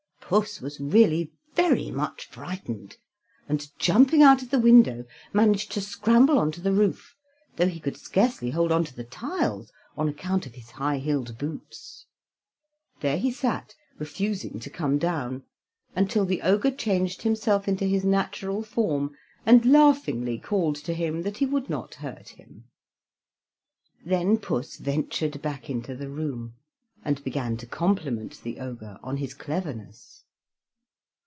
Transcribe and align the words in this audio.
Puss 0.31 0.61
was 0.61 0.79
really 0.79 1.33
very 1.55 1.91
much 1.91 2.27
frightened, 2.29 2.95
and, 3.49 3.67
jumping 3.77 4.23
out 4.23 4.41
of 4.41 4.49
the 4.49 4.59
window, 4.61 5.03
managed 5.33 5.73
to 5.73 5.81
scramble 5.81 6.39
on 6.39 6.53
to 6.53 6.61
the 6.61 6.71
roof, 6.71 7.17
though 7.57 7.67
he 7.67 7.81
could 7.81 7.97
scarcely 7.97 8.51
hold 8.51 8.71
on 8.71 8.85
to 8.85 8.95
the 8.95 9.03
tiles 9.03 9.73
on 9.97 10.07
account 10.07 10.45
of 10.45 10.53
his 10.53 10.69
high 10.71 10.99
heeled 10.99 11.37
boots. 11.37 12.05
There 13.01 13.17
he 13.17 13.29
sat, 13.29 13.75
refusing 13.99 14.61
to 14.61 14.69
come 14.69 14.97
down, 14.97 15.43
until 15.97 16.23
the 16.23 16.41
Ogre 16.43 16.71
changed 16.71 17.23
himself 17.23 17.67
into 17.67 17.83
his 17.83 18.05
natural 18.05 18.63
form, 18.63 19.13
and 19.45 19.65
laughingly 19.65 20.39
called 20.39 20.77
to 20.77 20.93
him 20.93 21.23
that 21.23 21.39
he 21.39 21.45
would 21.45 21.69
not 21.69 21.95
hurt 21.95 22.29
him. 22.29 22.69
Then 24.05 24.37
Puss 24.37 24.77
ventured 24.77 25.41
back 25.41 25.69
into 25.69 25.93
the 25.93 26.07
room, 26.07 26.53
and 27.03 27.21
began 27.23 27.57
to 27.57 27.65
compliment 27.65 28.39
the 28.43 28.59
Ogre 28.59 28.97
on 29.03 29.17
his 29.17 29.33
cleverness. 29.33 30.19